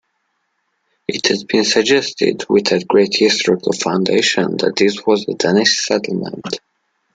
[1.07, 6.59] It has been suggested, without great historical foundation, that this was a Danish settlement.